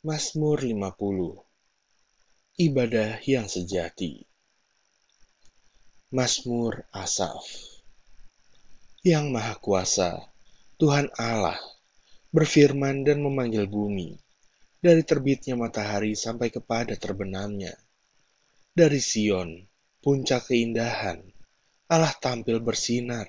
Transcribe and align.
Mazmur 0.00 0.64
50 0.64 2.56
Ibadah 2.56 3.20
yang 3.20 3.44
sejati 3.44 4.24
Mazmur 6.08 6.88
Asaf 6.88 7.44
Yang 9.04 9.28
Maha 9.28 9.60
Kuasa, 9.60 10.24
Tuhan 10.80 11.12
Allah, 11.20 11.60
berfirman 12.32 13.04
dan 13.04 13.20
memanggil 13.20 13.68
bumi, 13.68 14.16
dari 14.80 15.04
terbitnya 15.04 15.60
matahari 15.60 16.16
sampai 16.16 16.48
kepada 16.48 16.96
terbenamnya. 16.96 17.76
Dari 18.72 19.04
Sion, 19.04 19.52
puncak 20.00 20.48
keindahan, 20.48 21.20
Allah 21.92 22.16
tampil 22.16 22.64
bersinar. 22.64 23.28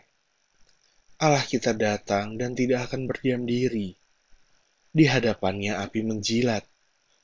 Allah 1.19 1.43
kita 1.43 1.75
datang 1.75 2.39
dan 2.39 2.55
tidak 2.55 2.88
akan 2.88 3.11
berdiam 3.11 3.43
diri 3.43 3.99
di 4.92 5.08
hadapannya 5.08 5.80
api 5.80 6.04
menjilat, 6.04 6.68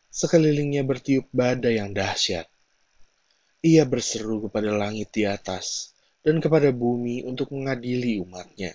sekelilingnya 0.08 0.88
bertiup 0.88 1.28
badai 1.36 1.84
yang 1.84 1.92
dahsyat. 1.92 2.48
Ia 3.64 3.84
berseru 3.84 4.48
kepada 4.48 4.72
langit 4.72 5.12
di 5.12 5.28
atas 5.28 5.92
dan 6.24 6.40
kepada 6.40 6.72
bumi 6.72 7.28
untuk 7.28 7.52
mengadili 7.52 8.24
umatnya. 8.24 8.72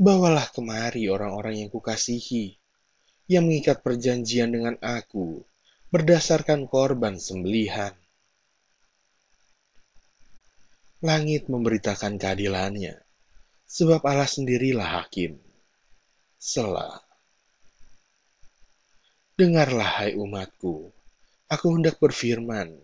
Bawalah 0.00 0.48
kemari 0.52 1.08
orang-orang 1.08 1.64
yang 1.64 1.70
kukasihi, 1.72 2.56
yang 3.28 3.48
mengikat 3.48 3.84
perjanjian 3.84 4.48
dengan 4.48 4.76
aku 4.80 5.44
berdasarkan 5.90 6.70
korban 6.70 7.18
sembelihan. 7.20 7.92
Langit 11.00 11.48
memberitakan 11.48 12.20
keadilannya, 12.20 13.00
sebab 13.64 14.04
Allah 14.04 14.28
sendirilah 14.28 15.00
hakim. 15.00 15.40
Selah. 16.36 17.09
Dengarlah, 19.40 20.04
hai 20.04 20.12
umatku, 20.20 20.92
aku 21.48 21.66
hendak 21.72 21.96
berfirman. 21.96 22.76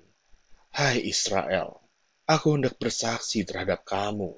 Hai 0.73 1.05
Israel, 1.05 1.85
aku 2.25 2.57
hendak 2.57 2.81
bersaksi 2.81 3.45
terhadap 3.45 3.85
kamu. 3.85 4.33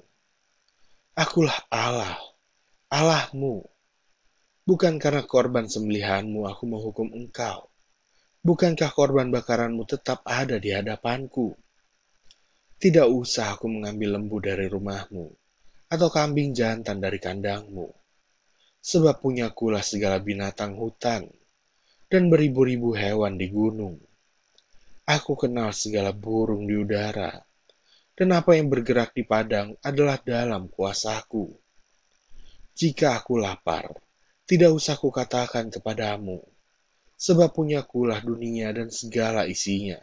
Akulah 1.15 1.55
Allah, 1.71 2.19
Allahmu. 2.91 3.63
Bukan 4.67 4.99
karena 4.99 5.23
korban 5.23 5.71
sembelihanmu 5.71 6.43
aku 6.43 6.67
menghukum 6.67 7.07
engkau. 7.15 7.71
Bukankah 8.43 8.91
korban 8.91 9.31
bakaranmu 9.31 9.87
tetap 9.87 10.19
ada 10.27 10.59
di 10.59 10.75
hadapanku? 10.75 11.55
Tidak 12.83 13.07
usah 13.07 13.55
aku 13.55 13.71
mengambil 13.71 14.19
lembu 14.19 14.43
dari 14.43 14.67
rumahmu, 14.67 15.23
atau 15.87 16.11
kambing 16.11 16.51
jantan 16.51 16.99
dari 16.99 17.15
kandangmu. 17.15 17.87
Sebab 18.83 19.23
punyakulah 19.23 19.87
segala 19.87 20.19
binatang 20.19 20.75
hutan, 20.75 21.38
dan 22.09 22.25
beribu-ribu 22.25 22.97
hewan 22.97 23.37
di 23.37 23.53
gunung. 23.53 24.01
Aku 25.05 25.37
kenal 25.37 25.69
segala 25.77 26.09
burung 26.09 26.65
di 26.65 26.73
udara, 26.73 27.37
dan 28.17 28.33
apa 28.33 28.57
yang 28.57 28.65
bergerak 28.65 29.13
di 29.13 29.21
padang 29.21 29.77
adalah 29.85 30.17
dalam 30.17 30.65
kuasaku. 30.73 31.53
Jika 32.73 33.21
aku 33.21 33.37
lapar, 33.37 33.93
tidak 34.49 34.73
usah 34.73 34.97
kukatakan 34.97 35.69
kepadamu, 35.69 36.41
sebab 37.13 37.53
punyakulah 37.53 38.25
dunia 38.25 38.73
dan 38.73 38.89
segala 38.89 39.45
isinya. 39.45 40.01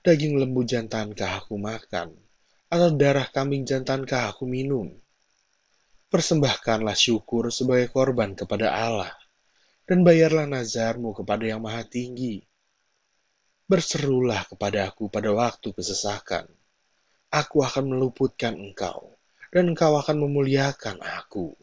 Daging 0.00 0.40
lembu 0.40 0.64
jantankah 0.64 1.44
aku 1.44 1.60
makan, 1.60 2.16
atau 2.72 2.88
darah 2.96 3.28
kambing 3.28 3.68
jantankah 3.68 4.32
aku 4.32 4.48
minum? 4.48 4.88
Persembahkanlah 6.08 6.96
syukur 6.96 7.52
sebagai 7.52 7.92
korban 7.92 8.32
kepada 8.32 8.72
Allah 8.72 9.19
dan 9.90 10.06
bayarlah 10.06 10.46
nazarmu 10.46 11.10
kepada 11.10 11.50
yang 11.50 11.66
maha 11.66 11.82
tinggi. 11.82 12.46
Berserulah 13.66 14.46
kepada 14.46 14.86
aku 14.86 15.10
pada 15.10 15.34
waktu 15.34 15.74
kesesakan. 15.74 16.46
Aku 17.34 17.66
akan 17.66 17.90
meluputkan 17.90 18.54
engkau, 18.54 19.18
dan 19.50 19.74
engkau 19.74 19.98
akan 19.98 20.22
memuliakan 20.22 21.02
aku. 21.02 21.58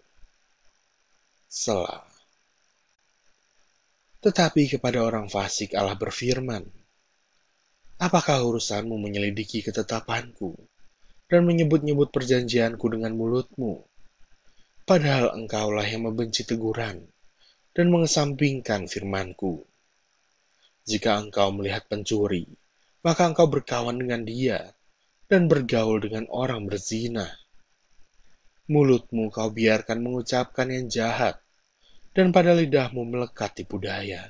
Selah. 1.48 2.04
Tetapi 4.20 4.76
kepada 4.76 5.08
orang 5.08 5.32
fasik 5.32 5.72
Allah 5.80 5.96
berfirman, 5.96 6.68
Apakah 7.96 8.44
urusanmu 8.44 9.00
menyelidiki 9.00 9.64
ketetapanku 9.64 10.52
dan 11.32 11.48
menyebut-nyebut 11.48 12.12
perjanjianku 12.12 12.92
dengan 12.92 13.16
mulutmu? 13.16 13.88
Padahal 14.84 15.32
engkaulah 15.32 15.88
yang 15.88 16.12
membenci 16.12 16.44
teguran 16.44 17.08
dan 17.78 17.94
mengesampingkan 17.94 18.90
firmanku. 18.90 19.62
Jika 20.90 21.22
engkau 21.22 21.54
melihat 21.54 21.86
pencuri, 21.86 22.50
maka 23.06 23.30
engkau 23.30 23.46
berkawan 23.46 24.02
dengan 24.02 24.26
dia 24.26 24.74
dan 25.30 25.46
bergaul 25.46 26.02
dengan 26.02 26.26
orang 26.34 26.66
berzina. 26.66 27.30
Mulutmu 28.66 29.30
kau 29.30 29.54
biarkan 29.54 30.02
mengucapkan 30.02 30.74
yang 30.74 30.90
jahat, 30.90 31.38
dan 32.18 32.34
pada 32.34 32.58
lidahmu 32.58 33.06
melekat 33.06 33.62
tipu 33.62 33.78
daya. 33.78 34.26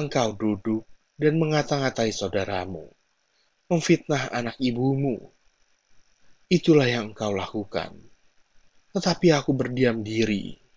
Engkau 0.00 0.32
duduk 0.32 0.88
dan 1.20 1.36
mengata-ngatai 1.36 2.08
saudaramu, 2.08 2.88
memfitnah 3.68 4.32
anak 4.32 4.56
ibumu. 4.56 5.28
Itulah 6.48 6.88
yang 6.88 7.12
engkau 7.12 7.36
lakukan. 7.36 7.92
Tetapi 8.96 9.28
aku 9.36 9.52
berdiam 9.52 10.00
diri 10.00 10.67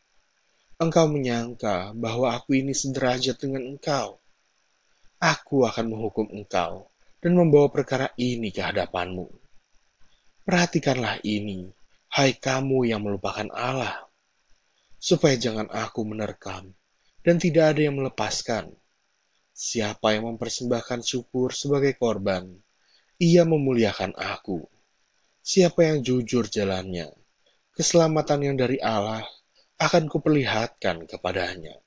engkau 0.81 1.05
menyangka 1.05 1.93
bahwa 1.93 2.33
aku 2.33 2.57
ini 2.57 2.73
sederajat 2.73 3.37
dengan 3.37 3.69
engkau. 3.69 4.17
Aku 5.21 5.69
akan 5.69 5.93
menghukum 5.93 6.25
engkau 6.33 6.89
dan 7.21 7.37
membawa 7.37 7.69
perkara 7.69 8.09
ini 8.17 8.49
ke 8.49 8.65
hadapanmu. 8.65 9.29
Perhatikanlah 10.41 11.21
ini, 11.21 11.69
hai 12.17 12.33
kamu 12.33 12.89
yang 12.89 13.05
melupakan 13.05 13.45
Allah, 13.53 14.09
supaya 14.97 15.37
jangan 15.37 15.69
aku 15.69 16.01
menerkam 16.01 16.73
dan 17.21 17.37
tidak 17.37 17.77
ada 17.77 17.85
yang 17.85 18.01
melepaskan. 18.01 18.73
Siapa 19.53 20.17
yang 20.17 20.33
mempersembahkan 20.33 21.05
syukur 21.05 21.53
sebagai 21.53 21.93
korban, 21.93 22.49
ia 23.21 23.45
memuliakan 23.45 24.17
aku. 24.17 24.65
Siapa 25.45 25.93
yang 25.93 26.01
jujur 26.01 26.49
jalannya, 26.49 27.13
keselamatan 27.77 28.49
yang 28.49 28.55
dari 28.57 28.81
Allah 28.81 29.21
akan 29.81 30.05
kuperlihatkan 30.05 31.09
kepadanya. 31.09 31.81